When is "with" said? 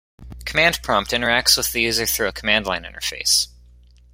1.55-1.71